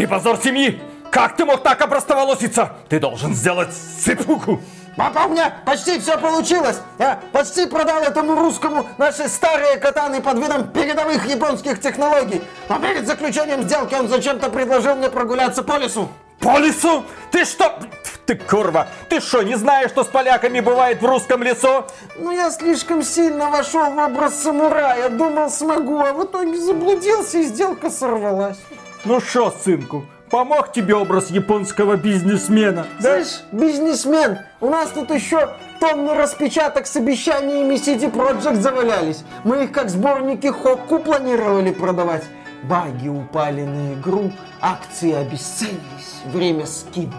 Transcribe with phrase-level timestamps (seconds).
[0.00, 0.80] Ты позор семьи!
[1.10, 2.72] Как ты мог так опростоволоситься?
[2.88, 4.58] Ты должен сделать сыпуку!
[4.96, 6.78] Папа, у меня почти все получилось.
[6.98, 12.40] Я почти продал этому русскому наши старые катаны под видом передовых японских технологий.
[12.70, 16.08] Но перед заключением сделки он зачем-то предложил мне прогуляться по лесу.
[16.38, 17.04] По лесу?
[17.30, 17.78] Ты что?
[18.24, 18.88] Ты курва!
[19.10, 21.84] Ты что, не знаешь, что с поляками бывает в русском лесу?
[22.16, 25.10] Ну, я слишком сильно вошел в образ самурая.
[25.10, 28.56] Думал, смогу, а в итоге заблудился и сделка сорвалась.
[29.04, 32.86] Ну что, сынку, помог тебе образ японского бизнесмена?
[33.00, 33.24] Да?
[33.24, 39.24] Слышь, бизнесмен, у нас тут еще тонны распечаток с обещаниями CD Projekt завалялись.
[39.44, 42.24] Мы их как сборники Хокку планировали продавать.
[42.64, 47.14] Баги упали на игру, акции обесценились, время скидок.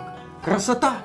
[0.45, 0.97] Красота!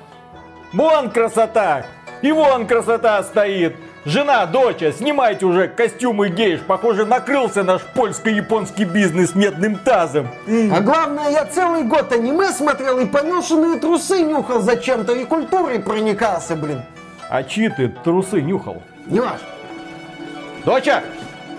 [0.73, 1.87] Вон красота!
[2.21, 3.75] И вон красота стоит!
[4.07, 6.61] Жена, доча, снимайте уже костюмы гейш.
[6.61, 10.29] Похоже, накрылся наш польско-японский бизнес медным тазом.
[10.47, 16.55] А главное, я целый год аниме смотрел и поношенные трусы нюхал зачем-то и культурой проникался,
[16.55, 16.83] блин.
[17.29, 18.81] А чьи ты трусы нюхал?
[19.07, 19.41] Не ваш.
[20.63, 21.03] Доча!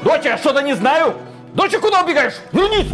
[0.02, 1.16] Доча, я что-то не знаю!
[1.52, 2.40] Доча, куда убегаешь?
[2.52, 2.90] Вернись!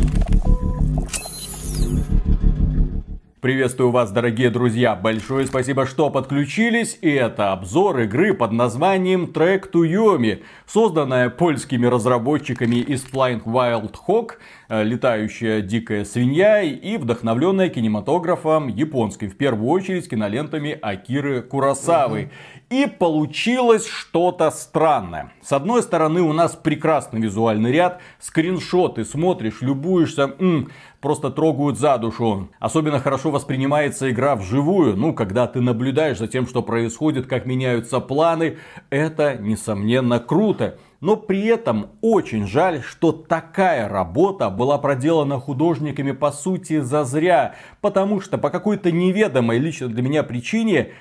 [3.45, 4.95] Приветствую вас, дорогие друзья.
[4.95, 6.97] Большое спасибо, что подключились.
[7.03, 13.97] И это обзор игры под названием Track to Yomi, созданная польскими разработчиками из Flying Wild
[14.09, 14.39] Hawk,
[14.83, 22.31] летающая дикая свинья и вдохновленная кинематографом японским, в первую очередь кинолентами Акиры Курасавы.
[22.71, 25.33] И получилось что-то странное.
[25.43, 31.99] С одной стороны, у нас прекрасный визуальный ряд, скриншоты, смотришь, любуешься, м, просто трогают за
[31.99, 32.49] душу.
[32.59, 38.01] Особенно хорошо воспринимается игра вживую, ну, когда ты наблюдаешь за тем, что происходит, как меняются
[38.01, 38.57] планы,
[38.91, 40.79] это, несомненно, круто.
[41.05, 48.23] Но при этом очень жаль, что такая работа была проделана художниками по сути зазря, потому
[48.23, 50.93] что по какой-то неведомой лично для меня причине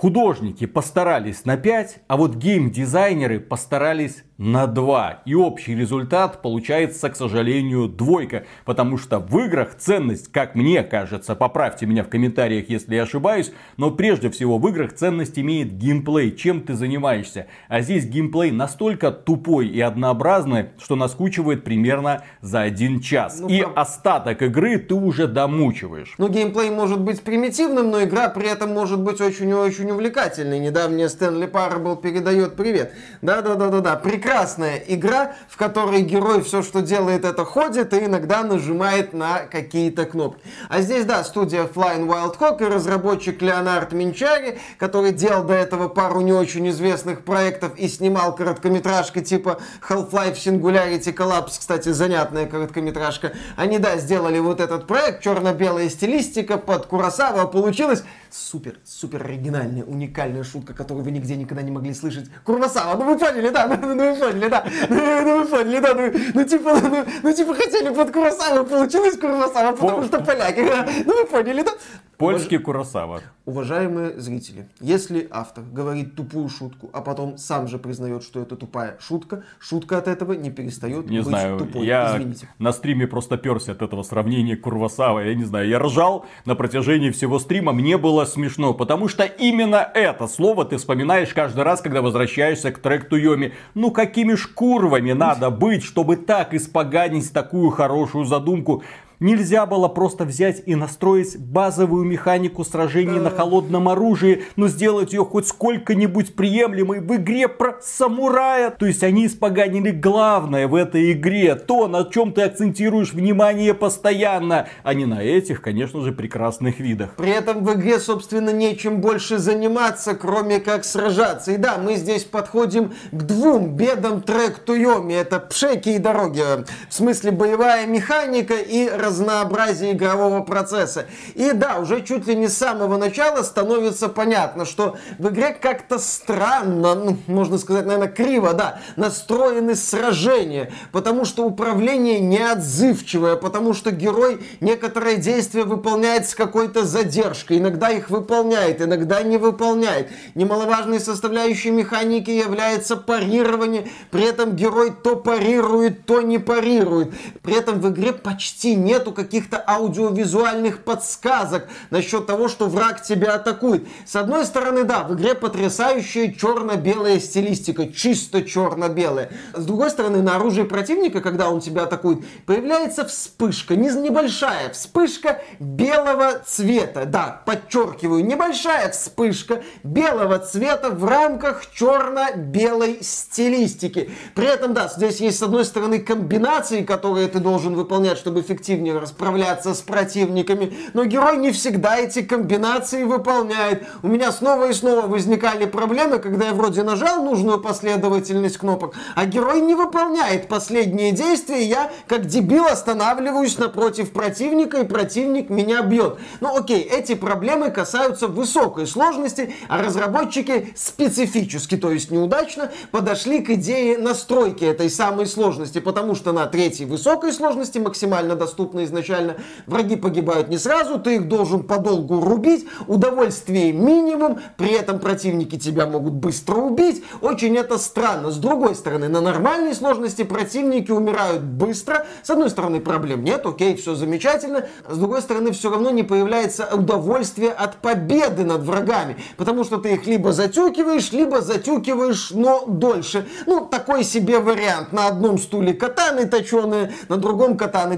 [0.00, 5.22] Художники постарались на 5, а вот геймдизайнеры постарались на 2.
[5.26, 8.44] И общий результат получается, к сожалению, двойка.
[8.64, 13.52] Потому что в играх ценность, как мне кажется, поправьте меня в комментариях, если я ошибаюсь,
[13.76, 17.48] но прежде всего в играх ценность имеет геймплей, чем ты занимаешься.
[17.68, 23.40] А здесь геймплей настолько тупой и однообразный, что наскучивает примерно за один час.
[23.40, 23.76] Ну, и прав...
[23.76, 26.14] остаток игры ты уже домучиваешь.
[26.16, 30.58] Ну, геймплей может быть примитивным, но игра при этом может быть очень-очень увлекательной.
[30.58, 32.94] Недавняя Стэнли Парабл передает привет.
[33.20, 39.12] Да-да-да-да-да, прекрасно прекрасная игра, в которой герой все, что делает, это ходит и иногда нажимает
[39.12, 40.40] на какие-то кнопки.
[40.68, 45.88] А здесь, да, студия Flying Wild Hawk и разработчик Леонард Минчари, который делал до этого
[45.88, 49.58] пару не очень известных проектов и снимал короткометражки типа
[49.88, 53.32] Half-Life Singularity Collapse, кстати, занятная короткометражка.
[53.56, 60.44] Они, да, сделали вот этот проект, черно-белая стилистика под Курасава, получилось супер, супер оригинальная, уникальная
[60.44, 62.30] шутка, которую вы нигде никогда не могли слышать.
[62.44, 66.12] Курасава, ну вы поняли, да, ну, ну, поняли, да, ну, ну вы поняли, да, ну,
[66.34, 70.60] ну типа, ну, ну типа хотели под Курасава, получилось Курасава, потому что поляки,
[71.06, 71.72] ну вы поняли, да.
[72.20, 73.22] Польский Курасава.
[73.46, 78.98] Уважаемые зрители, если автор говорит тупую шутку, а потом сам же признает, что это тупая
[79.00, 81.86] шутка, шутка от этого не перестает не быть знаю, тупой.
[81.86, 82.46] Я Извините.
[82.58, 85.20] на стриме просто перся от этого сравнения Курвасава.
[85.20, 87.72] Я не знаю, я ржал на протяжении всего стрима.
[87.72, 92.80] Мне было смешно, потому что именно это слово ты вспоминаешь каждый раз, когда возвращаешься к
[92.80, 93.54] трек Туйоми.
[93.72, 98.82] Ну какими шкурвами надо быть, чтобы так испоганить такую хорошую задумку?
[99.20, 105.26] Нельзя было просто взять и настроить базовую механику сражений на холодном оружии, но сделать ее
[105.26, 108.70] хоть сколько-нибудь приемлемой в игре про самурая.
[108.70, 114.68] То есть они испоганили главное в этой игре, то, на чем ты акцентируешь внимание постоянно,
[114.84, 117.16] а не на этих, конечно же, прекрасных видах.
[117.16, 121.52] При этом в игре, собственно, нечем больше заниматься, кроме как сражаться.
[121.52, 125.12] И да, мы здесь подходим к двум бедам трек Туйоми.
[125.12, 126.40] Это пшеки и дороги.
[126.88, 131.06] В смысле боевая механика и разнообразие игрового процесса.
[131.34, 135.98] И да, уже чуть ли не с самого начала становится понятно, что в игре как-то
[135.98, 143.90] странно, ну, можно сказать, наверное, криво, да, настроены сражения, потому что управление неотзывчивое, потому что
[143.90, 150.08] герой некоторые действия выполняет с какой-то задержкой, иногда их выполняет, иногда не выполняет.
[150.34, 157.12] Немаловажной составляющей механики является парирование, при этом герой то парирует, то не парирует.
[157.42, 163.34] При этом в игре почти нет нету каких-то аудиовизуальных подсказок насчет того, что враг тебя
[163.34, 163.88] атакует.
[164.06, 169.30] С одной стороны, да, в игре потрясающая черно-белая стилистика, чисто черно-белая.
[169.54, 175.40] С другой стороны, на оружии противника, когда он тебя атакует, появляется вспышка, не небольшая вспышка
[175.58, 177.06] белого цвета.
[177.06, 184.10] Да, подчеркиваю, небольшая вспышка белого цвета в рамках черно-белой стилистики.
[184.34, 188.89] При этом, да, здесь есть, с одной стороны, комбинации, которые ты должен выполнять, чтобы эффективнее
[188.98, 193.86] расправляться с противниками, но герой не всегда эти комбинации выполняет.
[194.02, 199.26] У меня снова и снова возникали проблемы, когда я вроде нажал нужную последовательность кнопок, а
[199.26, 206.18] герой не выполняет последние действия, я, как дебил, останавливаюсь напротив противника, и противник меня бьет.
[206.40, 213.50] Ну окей, эти проблемы касаются высокой сложности, а разработчики специфически, то есть неудачно, подошли к
[213.50, 219.36] идее настройки этой самой сложности, потому что на третьей высокой сложности, максимально доступной изначально,
[219.66, 225.86] враги погибают не сразу, ты их должен подолгу рубить, удовольствие минимум, при этом противники тебя
[225.86, 227.02] могут быстро убить.
[227.20, 228.30] Очень это странно.
[228.30, 232.06] С другой стороны, на нормальной сложности противники умирают быстро.
[232.22, 234.66] С одной стороны, проблем нет, окей, все замечательно.
[234.88, 239.94] С другой стороны, все равно не появляется удовольствие от победы над врагами, потому что ты
[239.94, 243.26] их либо затюкиваешь, либо затюкиваешь, но дольше.
[243.46, 244.92] Ну, такой себе вариант.
[244.92, 247.96] На одном стуле катаны точеные, на другом катаны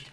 [0.00, 0.10] дроченые.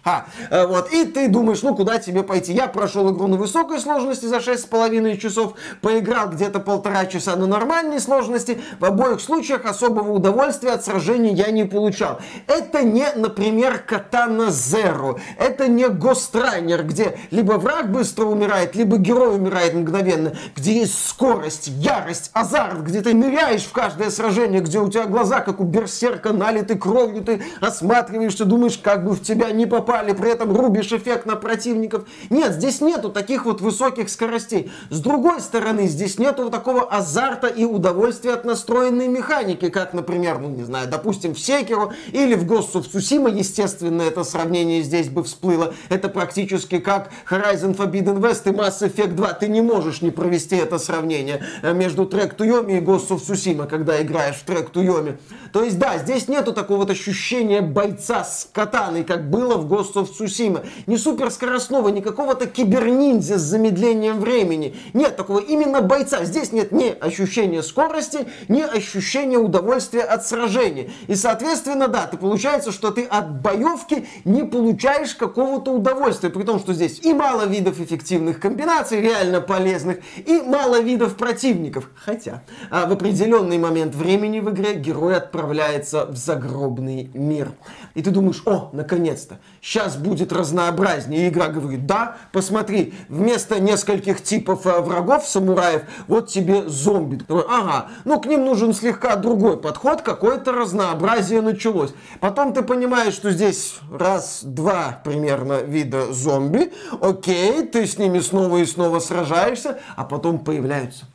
[0.51, 0.91] А, вот.
[0.91, 2.53] И ты думаешь, ну, куда тебе пойти?
[2.53, 7.99] Я прошел игру на высокой сложности за 6,5 часов, поиграл где-то полтора часа на нормальной
[7.99, 8.61] сложности.
[8.79, 12.19] В обоих случаях особого удовольствия от сражений я не получал.
[12.47, 15.19] Это не, например, Катана Zero.
[15.37, 21.67] Это не Гострайнер, где либо враг быстро умирает, либо герой умирает мгновенно, где есть скорость,
[21.67, 26.33] ярость, азарт, где ты ныряешь в каждое сражение, где у тебя глаза, как у берсерка,
[26.33, 31.27] налиты кровью, ты осматриваешься, думаешь, как бы в тебя не попали, при этом рубишь эффект
[31.27, 32.05] на противников.
[32.31, 34.71] Нет, здесь нету таких вот высоких скоростей.
[34.89, 40.49] С другой стороны, здесь нету такого азарта и удовольствия от настроенной механики, как, например, ну,
[40.49, 45.23] не знаю, допустим, в Секеру или в Ghost of Tsushima, естественно, это сравнение здесь бы
[45.23, 45.75] всплыло.
[45.89, 49.33] Это практически как Horizon Forbidden West и Mass Effect 2.
[49.33, 53.67] Ты не можешь не провести это сравнение э, между to Yomi и Ghost of Tsushima,
[53.67, 55.17] когда играешь в to Yomi.
[55.53, 59.93] То есть, да, здесь нету такого вот ощущения бойца с катаной, как было в Ghost
[59.95, 60.65] of Tsushima.
[60.87, 64.75] Не суперскоростного, не какого-то киберниндзя с замедлением времени.
[64.93, 66.23] Нет такого именно бойца.
[66.25, 70.89] Здесь нет ни ощущения скорости, ни ощущения удовольствия от сражения.
[71.07, 76.29] И, соответственно, да, ты получается, что ты от боевки не получаешь какого-то удовольствия.
[76.29, 81.89] При том, что здесь и мало видов эффективных комбинаций, реально полезных, и мало видов противников.
[81.95, 87.51] Хотя а, в определенный момент времени в игре герой отправляется в загробный мир.
[87.95, 91.25] И ты думаешь, о, наконец-то, сейчас будет разнообразнее.
[91.25, 97.19] И игра говорит, да, посмотри, вместо нескольких типов а, врагов, самураев, вот тебе зомби.
[97.27, 101.93] Ага, ну к ним нужен слегка другой подход, какое-то разнообразие началось.
[102.21, 106.71] Потом ты понимаешь, что здесь раз-два примерно вида зомби,
[107.01, 111.05] окей, ты с ними снова и снова сражаешься, а потом появляются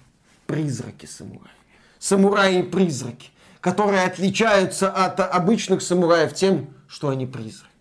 [0.46, 1.48] призраки самураев.
[1.98, 3.30] Самураи-призраки,
[3.62, 7.71] которые отличаются от обычных самураев тем, что они призраки.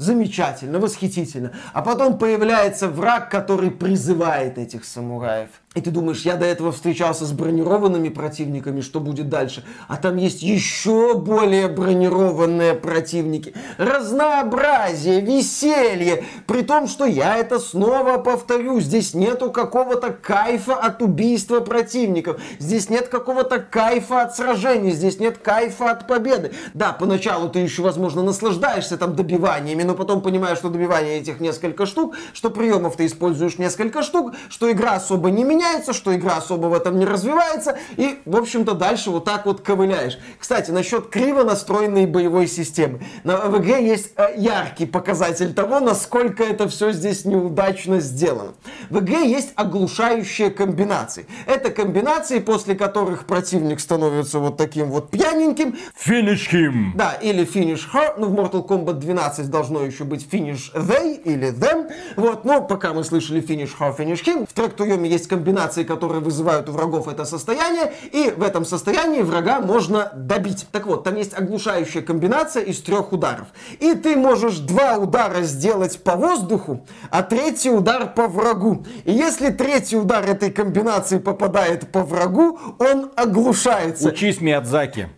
[0.00, 1.52] Замечательно, восхитительно.
[1.74, 5.50] А потом появляется враг, который призывает этих самураев.
[5.76, 9.64] И ты думаешь, я до этого встречался с бронированными противниками, что будет дальше?
[9.86, 13.54] А там есть еще более бронированные противники.
[13.78, 16.24] Разнообразие, веселье.
[16.48, 18.80] При том, что я это снова повторю.
[18.80, 22.40] Здесь нету какого-то кайфа от убийства противников.
[22.58, 24.90] Здесь нет какого-то кайфа от сражений.
[24.90, 26.50] Здесь нет кайфа от победы.
[26.74, 31.86] Да, поначалу ты еще, возможно, наслаждаешься там добиваниями, но потом понимаешь, что добивание этих несколько
[31.86, 36.38] штук, что приемов ты используешь несколько штук, что игра особо не меняется меняется, что игра
[36.38, 40.18] особо в этом не развивается, и, в общем-то, дальше вот так вот ковыляешь.
[40.38, 43.00] Кстати, насчет криво настроенной боевой системы.
[43.24, 48.54] На, в игре есть э, яркий показатель того, насколько это все здесь неудачно сделано.
[48.88, 51.26] В игре есть оглушающие комбинации.
[51.46, 55.76] Это комбинации, после которых противник становится вот таким вот пьяненьким.
[56.06, 56.92] Finish him!
[56.94, 58.14] Да, или finish her.
[58.16, 61.90] Ну, в Mortal Kombat 12 должно еще быть finish they или them.
[62.16, 64.46] Вот, но пока мы слышали finish her, finish him.
[64.46, 69.22] В Yomi есть комбинация комбинации, которые вызывают у врагов это состояние, и в этом состоянии
[69.22, 70.66] врага можно добить.
[70.70, 73.48] Так вот, там есть оглушающая комбинация из трех ударов.
[73.80, 78.84] И ты можешь два удара сделать по воздуху, а третий удар по врагу.
[79.04, 84.08] И если третий удар этой комбинации попадает по врагу, он оглушается.
[84.08, 85.08] Учись, Миядзаки.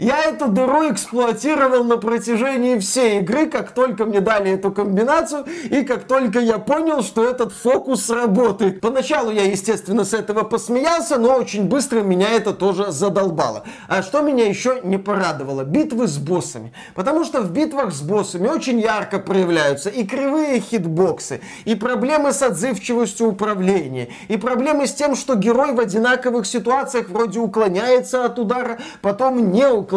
[0.00, 5.82] Я эту дыру эксплуатировал на протяжении всей игры, как только мне дали эту комбинацию, и
[5.82, 8.80] как только я понял, что этот фокус работает.
[8.80, 13.64] Поначалу я, естественно, с этого посмеялся, но очень быстро меня это тоже задолбало.
[13.88, 15.64] А что меня еще не порадовало?
[15.64, 16.72] Битвы с боссами.
[16.94, 22.40] Потому что в битвах с боссами очень ярко проявляются и кривые хитбоксы, и проблемы с
[22.40, 28.78] отзывчивостью управления, и проблемы с тем, что герой в одинаковых ситуациях вроде уклоняется от удара,
[29.02, 29.89] потом не уклоняется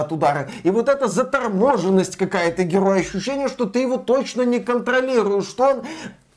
[0.00, 0.48] от удара.
[0.62, 5.82] И вот эта заторможенность какая-то героя, ощущение, что ты его точно не контролируешь, что он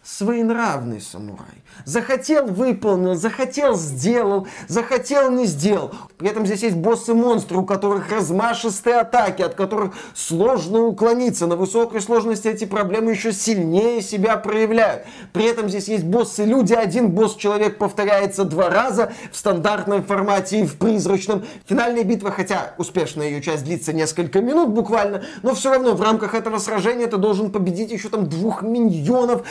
[0.07, 1.63] своенравный самурай.
[1.83, 5.91] Захотел, выполнил, захотел, сделал, захотел, не сделал.
[6.17, 11.45] При этом здесь есть боссы-монстры, у которых размашистые атаки, от которых сложно уклониться.
[11.45, 15.03] На высокой сложности эти проблемы еще сильнее себя проявляют.
[15.33, 16.73] При этом здесь есть боссы-люди.
[16.73, 21.43] Один босс-человек повторяется два раза в стандартном формате и в призрачном.
[21.67, 26.33] Финальная битва, хотя успешная ее часть длится несколько минут буквально, но все равно в рамках
[26.33, 29.43] этого сражения ты должен победить еще там двух миньонов.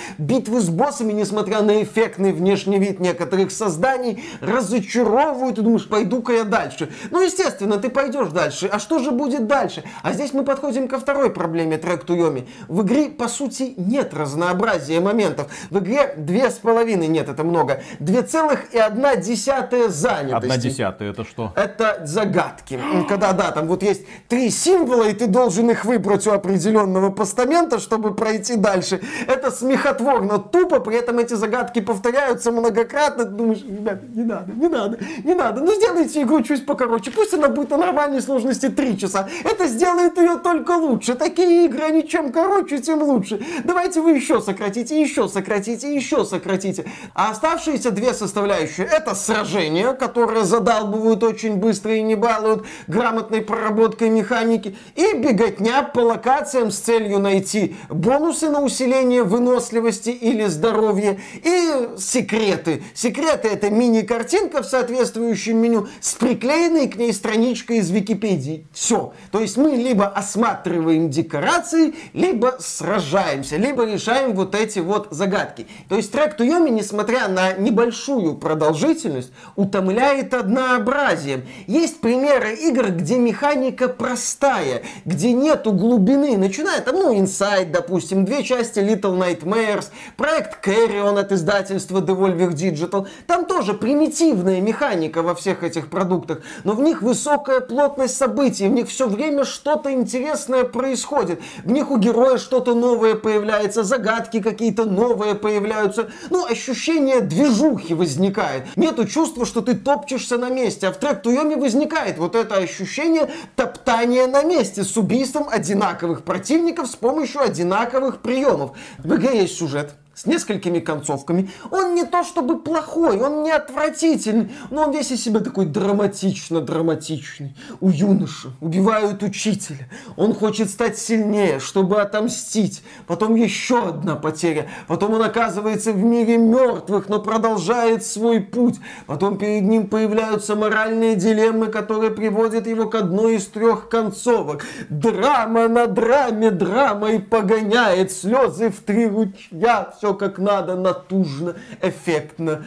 [0.46, 6.44] Битвы с боссами, несмотря на эффектный внешний вид некоторых созданий разочаровывают, и думаешь, пойду-ка я
[6.44, 6.88] дальше.
[7.10, 8.68] Ну, естественно, ты пойдешь дальше.
[8.70, 9.82] А что же будет дальше?
[10.04, 12.46] А здесь мы подходим ко второй проблеме трек Туйоми.
[12.68, 15.48] В игре, по сути, нет разнообразия моментов.
[15.70, 20.52] В игре две с половиной, нет, это много, две целых и одна десятая занятости.
[20.52, 21.52] Одна десятая, это что?
[21.56, 22.78] Это загадки.
[23.08, 27.80] Когда, да, там вот есть три символа, и ты должен их выбрать у определенного постамента,
[27.80, 29.00] чтобы пройти дальше.
[29.26, 34.68] Это смехотворно тупо, при этом эти загадки повторяются многократно, ты думаешь, ребята, не надо, не
[34.68, 38.98] надо, не надо, ну сделайте игру чуть покороче, пусть она будет на нормальной сложности 3
[38.98, 44.12] часа, это сделает ее только лучше, такие игры, они чем короче, тем лучше, давайте вы
[44.12, 46.86] еще сократите, еще сократите, еще сократите.
[47.14, 54.10] А оставшиеся две составляющие, это сражения, которые задалбывают очень быстро и не балуют грамотной проработкой
[54.10, 61.88] механики, и беготня по локациям с целью найти бонусы на усиление выносливости или здоровья, и
[61.98, 62.82] секреты.
[62.94, 68.66] Секреты это мини-картинка в соответствующем меню с приклеенной к ней страничкой из Википедии.
[68.72, 69.12] Все.
[69.30, 75.66] То есть мы либо осматриваем декорации, либо сражаемся, либо решаем вот эти вот загадки.
[75.88, 81.44] То есть трек Туйоми, несмотря на небольшую продолжительность, утомляет однообразием.
[81.68, 86.36] Есть примеры игр, где механика простая, где нету глубины.
[86.36, 93.06] Начиная там, ну, Inside, допустим, две части Little Nightmares, проект Carrion от издательства Devolver Digital.
[93.26, 98.72] Там тоже примитивная механика во всех этих продуктах, но в них высокая плотность событий, в
[98.72, 101.40] них все время что-то интересное происходит.
[101.64, 106.10] В них у героя что-то новое появляется, загадки какие-то новые появляются.
[106.30, 108.64] Ну, ощущение движухи возникает.
[108.76, 113.30] Нету чувства, что ты топчешься на месте, а в трек Туйоми возникает вот это ощущение
[113.54, 118.72] топтания на месте с убийством одинаковых противников с помощью одинаковых приемов.
[118.98, 121.50] В игре есть сюжет, с несколькими концовками.
[121.70, 127.54] Он не то чтобы плохой, он не отвратительный, но он весь из себя такой драматично-драматичный.
[127.80, 129.88] У юноши убивают учителя.
[130.16, 132.82] Он хочет стать сильнее, чтобы отомстить.
[133.06, 134.68] Потом еще одна потеря.
[134.88, 138.76] Потом он оказывается в мире мертвых, но продолжает свой путь.
[139.06, 144.64] Потом перед ним появляются моральные дилеммы, которые приводят его к одной из трех концовок.
[144.88, 149.92] Драма на драме, драма и погоняет слезы в три ручья.
[149.98, 152.64] Все все как надо, натужно, эффектно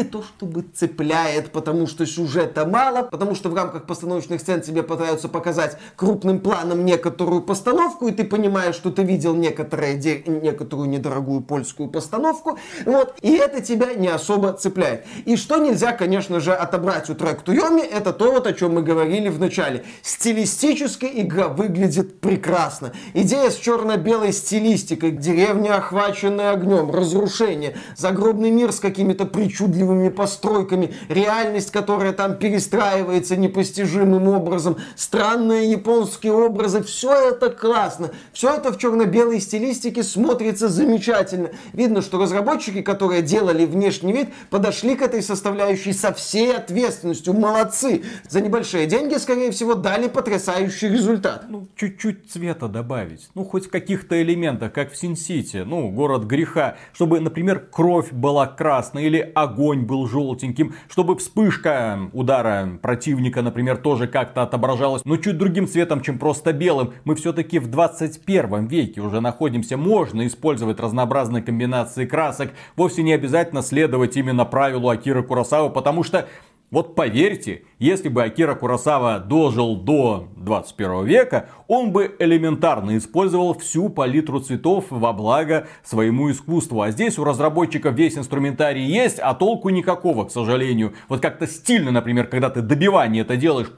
[0.00, 4.82] не то чтобы цепляет, потому что сюжета мало, потому что в рамках постановочных сцен тебе
[4.82, 11.42] пытаются показать крупным планом некоторую постановку, и ты понимаешь, что ты видел некоторые, некоторую недорогую
[11.42, 15.04] польскую постановку, вот, и это тебя не особо цепляет.
[15.26, 18.82] И что нельзя, конечно же, отобрать у трек Туйоми, это то, вот, о чем мы
[18.82, 19.84] говорили в начале.
[20.00, 22.92] Стилистически игра выглядит прекрасно.
[23.12, 30.94] Идея с черно-белой стилистикой, деревня, охваченная огнем, разрушение, загробный мир с какими-то причудливыми причудливыми постройками,
[31.08, 38.78] реальность, которая там перестраивается непостижимым образом, странные японские образы, все это классно, все это в
[38.78, 41.50] черно-белой стилистике смотрится замечательно.
[41.72, 48.02] Видно, что разработчики, которые делали внешний вид, подошли к этой составляющей со всей ответственностью, молодцы.
[48.28, 51.46] За небольшие деньги, скорее всего, дали потрясающий результат.
[51.48, 56.76] Ну, чуть-чуть цвета добавить, ну, хоть в каких-то элементах, как в Син-Сити, ну, город греха,
[56.92, 63.76] чтобы, например, кровь была красной или огонь огонь был желтеньким, чтобы вспышка удара противника, например,
[63.76, 66.92] тоже как-то отображалась, но чуть другим цветом, чем просто белым.
[67.04, 73.62] Мы все-таки в 21 веке уже находимся, можно использовать разнообразные комбинации красок, вовсе не обязательно
[73.62, 76.26] следовать именно правилу Акиры Курасавы, потому что
[76.70, 83.88] Вот поверьте, если бы Акира Курасава дожил до 21 века, он бы элементарно использовал всю
[83.88, 86.80] палитру цветов во благо своему искусству.
[86.82, 90.94] А здесь у разработчиков весь инструментарий есть, а толку никакого, к сожалению.
[91.08, 93.72] Вот как-то стильно, например, когда ты добивание это делаешь,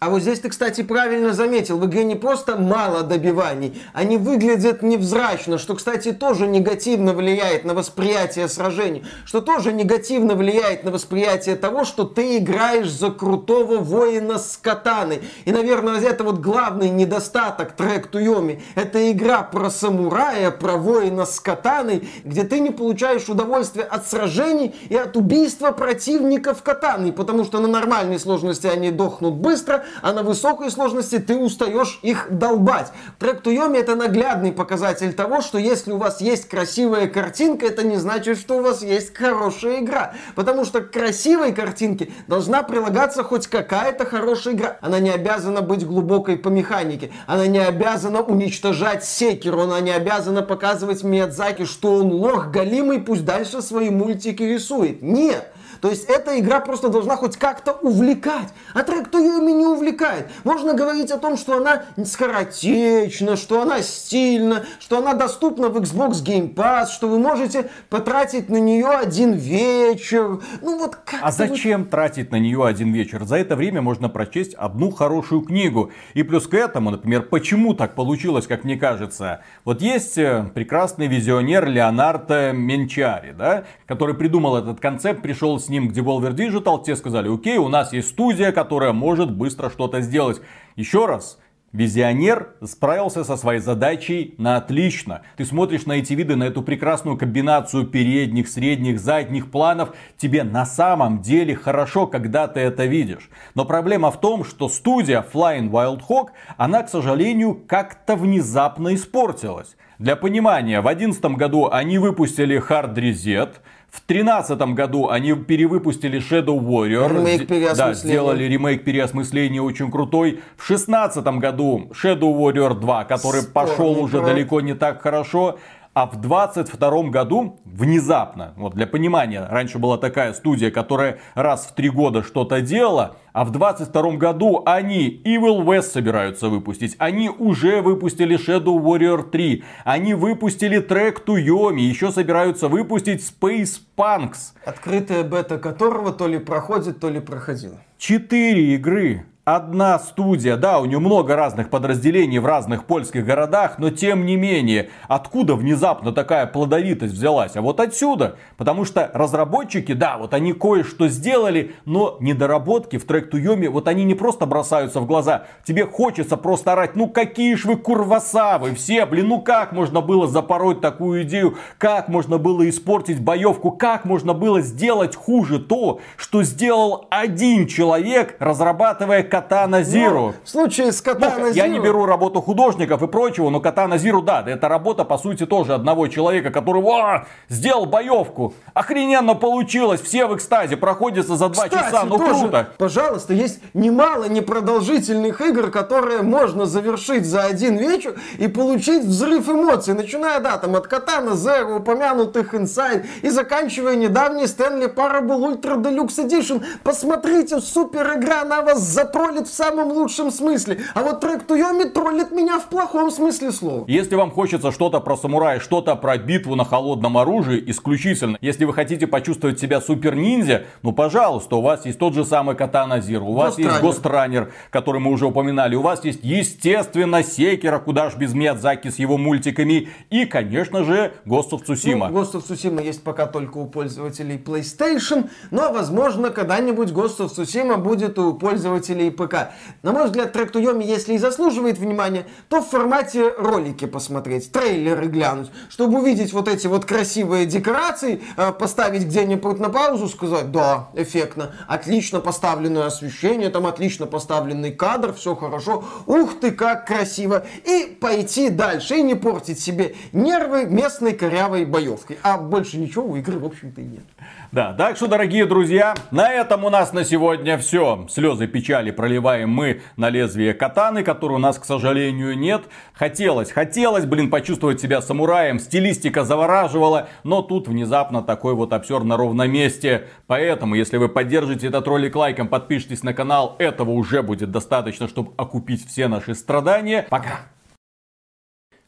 [0.00, 4.80] а вот здесь ты, кстати, правильно заметил, в игре не просто мало добиваний, они выглядят
[4.80, 11.56] невзрачно, что, кстати, тоже негативно влияет на восприятие сражений, что тоже негативно влияет на восприятие
[11.56, 15.20] того, что ты играешь за крутого воина с катаной.
[15.44, 18.62] И, наверное, это вот главный недостаток трек Туйоми.
[18.76, 24.74] Это игра про самурая, про воина с катаной, где ты не получаешь удовольствие от сражений
[24.88, 30.22] и от убийства противников катаной, потому что на нормальной сложности они дохнут быстро, а на
[30.22, 32.92] высокой сложности ты устаешь их долбать.
[33.18, 37.96] Трек Туйоми это наглядный показатель того, что если у вас есть красивая картинка, это не
[37.96, 40.14] значит, что у вас есть хорошая игра.
[40.34, 44.78] Потому что к красивой картинке должна прилагаться хоть какая-то хорошая игра.
[44.80, 47.12] Она не обязана быть глубокой по механике.
[47.26, 49.60] Она не обязана уничтожать секеру.
[49.60, 55.02] Она не обязана показывать Миядзаки, что он лох галимый, пусть дальше свои мультики рисует.
[55.02, 55.52] Нет.
[55.80, 58.48] То есть эта игра просто должна хоть как-то увлекать.
[58.74, 60.28] А трек Тойоми не увлекает.
[60.44, 66.24] Можно говорить о том, что она скоротечна, что она стильна, что она доступна в Xbox
[66.24, 70.40] Game Pass, что вы можете потратить на нее один вечер.
[70.62, 71.90] Ну вот как А зачем вот...
[71.90, 73.24] тратить на нее один вечер?
[73.24, 75.90] За это время можно прочесть одну хорошую книгу.
[76.14, 79.42] И плюс к этому, например, почему так получилось, как мне кажется.
[79.64, 85.88] Вот есть э, прекрасный визионер Леонардо Менчари, да, который придумал этот концепт, пришел с ним
[85.88, 90.40] к Devolver Digital, те сказали, окей, у нас есть студия, которая может быстро что-то сделать.
[90.76, 91.38] Еще раз,
[91.72, 95.22] Визионер справился со своей задачей на отлично.
[95.36, 99.94] Ты смотришь на эти виды, на эту прекрасную комбинацию передних, средних, задних планов.
[100.16, 103.30] Тебе на самом деле хорошо, когда ты это видишь.
[103.54, 109.76] Но проблема в том, что студия Flying Wild Hog, она, к сожалению, как-то внезапно испортилась.
[110.00, 113.50] Для понимания, в 2011 году они выпустили Hard Reset,
[113.90, 117.08] в тринадцатом году они перевыпустили Shadow Warrior.
[117.08, 120.40] Ремейк Да, сделали ремейк переосмысления очень крутой.
[120.56, 124.34] В шестнадцатом году Shadow Warrior 2, который Спорный пошел уже проект.
[124.34, 125.58] далеко не так хорошо.
[125.92, 131.74] А в 22 году внезапно, вот для понимания, раньше была такая студия, которая раз в
[131.74, 136.94] три года что-то делала, а в 22 году они Evil West собираются выпустить.
[136.98, 139.64] Они уже выпустили Shadow Warrior 3.
[139.84, 141.82] Они выпустили трек Туйоми.
[141.82, 144.52] Еще собираются выпустить Space Punks.
[144.64, 147.80] Открытая бета которого то ли проходит, то ли проходила.
[147.98, 150.56] Четыре игры одна студия.
[150.56, 155.54] Да, у нее много разных подразделений в разных польских городах, но тем не менее, откуда
[155.54, 157.56] внезапно такая плодовитость взялась?
[157.56, 158.36] А вот отсюда.
[158.56, 164.04] Потому что разработчики, да, вот они кое-что сделали, но недоработки в трек Туйоми, вот они
[164.04, 165.44] не просто бросаются в глаза.
[165.64, 170.26] Тебе хочется просто орать, ну какие ж вы курвасавы все, блин, ну как можно было
[170.26, 171.56] запороть такую идею?
[171.78, 173.70] Как можно было испортить боевку?
[173.70, 180.26] Как можно было сделать хуже то, что сделал один человек, разрабатывая Катана Зиру.
[180.26, 181.54] Ну, в случае с Катана Зиру...
[181.54, 185.46] Я не беру работу художников и прочего, но Катана Зиру, да, это работа, по сути,
[185.46, 188.52] тоже одного человека, который О, сделал боевку.
[188.74, 192.68] Охрененно получилось, все в экстазе, проходится за два Кстати, часа, ну тоже, круто.
[192.76, 199.94] Пожалуйста, есть немало непродолжительных игр, которые можно завершить за один вечер и получить взрыв эмоций,
[199.94, 206.26] начиная, да, там, от Катана Zero, упомянутых Inside, и заканчивая недавний Stanley Parable Ultra Deluxe
[206.28, 206.62] Edition.
[206.82, 210.78] Посмотрите, супер игра, на вас затруднит троллит в самом лучшем смысле.
[210.94, 213.84] А вот трек Туйоми троллит меня в плохом смысле слова.
[213.86, 218.38] Если вам хочется что-то про самурая, что-то про битву на холодном оружии, исключительно.
[218.40, 222.56] Если вы хотите почувствовать себя супер ниндзя, ну пожалуйста, у вас есть тот же самый
[222.56, 227.78] Катана Зиру, у вас есть Гостранер, который мы уже упоминали, у вас есть, естественно, Секера,
[227.78, 232.08] куда ж без Миядзаки с его мультиками, и, конечно же, Ghost of Tsushima.
[232.08, 237.28] Ну, Ghost of Tsushima есть пока только у пользователей PlayStation, но, возможно, когда-нибудь Ghost of
[237.28, 239.50] Tsushima будет у пользователей и ПК.
[239.82, 245.06] На мой взгляд, трек Туйоми, если и заслуживает внимания, то в формате ролики посмотреть, трейлеры
[245.06, 250.88] глянуть, чтобы увидеть вот эти вот красивые декорации, э, поставить где-нибудь на паузу, сказать, да,
[250.94, 257.96] эффектно, отлично поставленное освещение, там отлично поставленный кадр, все хорошо, ух ты, как красиво, и
[258.00, 262.18] пойти дальше, и не портить себе нервы местной корявой боевкой.
[262.22, 264.04] А больше ничего у игры, в общем-то, и нет.
[264.52, 268.06] Да, так что, дорогие друзья, на этом у нас на сегодня все.
[268.10, 272.64] Слезы, печали, проливаем мы на лезвие катаны, которой у нас, к сожалению, нет.
[272.92, 279.16] Хотелось, хотелось, блин, почувствовать себя самураем, стилистика завораживала, но тут внезапно такой вот обсер на
[279.16, 280.08] ровном месте.
[280.26, 285.32] Поэтому, если вы поддержите этот ролик лайком, подпишитесь на канал, этого уже будет достаточно, чтобы
[285.38, 287.06] окупить все наши страдания.
[287.08, 287.46] Пока!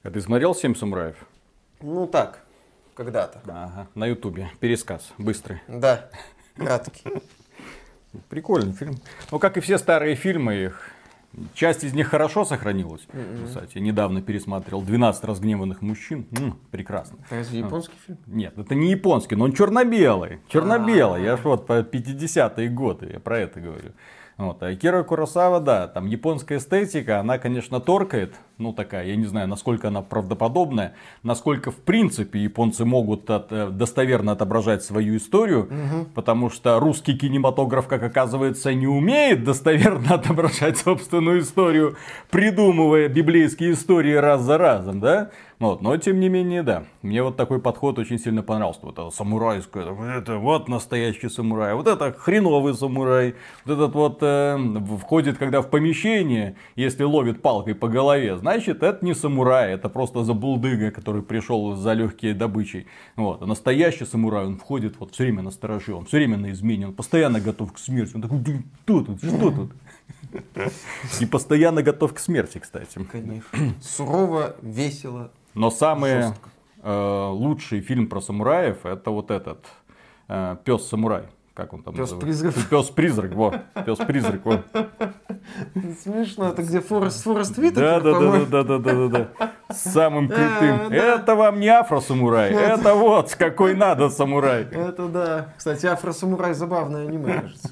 [0.02, 1.16] А ты смотрел «Семь самураев»?
[1.80, 2.40] Ну так,
[2.94, 3.40] когда-то.
[3.48, 4.50] Ага, на ютубе.
[4.60, 5.62] Пересказ, быстрый.
[5.68, 6.10] Да,
[6.54, 7.02] краткий.
[8.28, 8.96] Прикольный фильм.
[9.30, 10.92] Ну, как и все старые фильмы их,
[11.54, 13.00] Часть из них хорошо сохранилась.
[13.08, 13.46] Mm-hmm.
[13.46, 16.26] Кстати, недавно пересматривал 12 разгневанных мужчин.
[16.32, 17.18] М-м, прекрасно.
[17.24, 18.18] Это разве японский фильм?
[18.26, 20.40] Нет, это не японский, но он черно-белый.
[20.48, 21.22] Черно-белый.
[21.22, 23.92] Я ж вот по 50-е годы, я про это говорю.
[24.42, 24.62] Вот.
[24.62, 29.46] А Кира Куросава, да, там японская эстетика, она, конечно, торкает, ну такая, я не знаю,
[29.46, 36.06] насколько она правдоподобная, насколько в принципе японцы могут от, э, достоверно отображать свою историю, угу.
[36.14, 41.96] потому что русский кинематограф, как оказывается, не умеет достоверно отображать собственную историю,
[42.30, 45.30] придумывая библейские истории раз за разом, да?
[45.62, 46.86] Вот, но тем не менее, да.
[47.02, 48.80] Мне вот такой подход очень сильно понравился.
[48.82, 53.36] Вот это самурайское, это вот настоящий самурай, вот это хреновый самурай.
[53.64, 54.58] Вот этот вот э,
[55.00, 60.24] входит, когда в помещение, если ловит палкой по голове, значит это не самурай, это просто
[60.24, 62.88] забулдыга, который пришел за легкие добычей.
[63.14, 63.40] Вот.
[63.40, 66.88] А настоящий самурай, он входит вот все время на стороже, он все время на измене,
[66.88, 68.16] он постоянно готов к смерти.
[68.16, 68.40] Он такой,
[68.82, 69.70] что тут, что тут?
[71.20, 72.98] И постоянно готов к смерти, кстати.
[73.12, 73.74] Конечно.
[73.80, 76.32] Сурово, весело, но самый
[76.82, 79.66] э, лучший фильм про самураев это вот этот
[80.28, 81.24] э, пес самурай.
[81.54, 82.54] Как он там Пес-призрак.
[82.70, 83.54] Пес-призрак, вот.
[83.84, 84.64] Пес-призрак, вот.
[86.02, 87.82] Смешно, это где Форест Форест Витер?
[87.82, 89.52] Да, да, да, да, да, да, да, да.
[89.68, 90.90] Самым крутым.
[90.90, 94.62] Это вам не афро-самурай, это вот какой надо самурай.
[94.72, 95.48] Это да.
[95.58, 97.70] Кстати, афро-самурай забавное аниме, кажется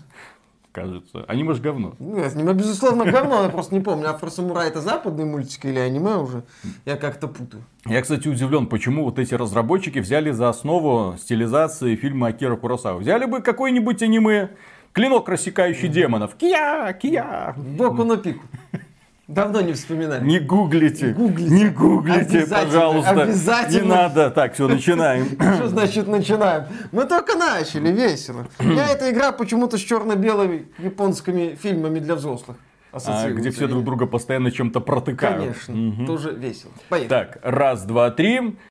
[0.73, 1.25] кажется.
[1.29, 1.95] Аниме же говно.
[1.99, 4.11] Нет, аниме, безусловно, говно, я просто не помню.
[4.11, 6.43] Афросамурай это западный мультик или аниме уже?
[6.85, 7.63] Я как-то путаю.
[7.87, 12.99] Я, кстати, удивлен, почему вот эти разработчики взяли за основу стилизации фильма Акира Куросава.
[12.99, 14.51] Взяли бы какой-нибудь аниме,
[14.93, 16.35] клинок рассекающий демонов.
[16.37, 17.55] Кия, кия.
[17.57, 18.45] Боку но Пико.
[19.31, 20.25] Давно не вспоминали.
[20.25, 21.13] Не гуглите.
[21.13, 21.51] гуглите.
[21.55, 23.23] Не гуглите, пожалуйста.
[23.23, 23.83] Обязательно.
[23.83, 24.31] Не надо.
[24.31, 25.27] Так, все, начинаем.
[25.57, 26.65] Что значит начинаем?
[26.91, 28.49] Мы только начали, весело.
[28.59, 32.57] Я эта игра почему-то с черно-белыми японскими фильмами для взрослых.
[32.93, 35.39] А, где все друг друга постоянно чем-то протыкают.
[35.39, 36.07] Конечно, угу.
[36.07, 36.73] тоже весело.
[36.89, 37.09] Поехали.
[37.09, 38.57] Так, раз, два, три.